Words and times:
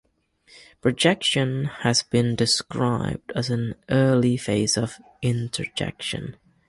Projection 0.81 1.65
has 1.65 2.01
been 2.01 2.35
described 2.35 3.31
as 3.35 3.51
an 3.51 3.75
early 3.87 4.35
phase 4.35 4.75
of 4.75 4.97
introjection. 5.23 6.37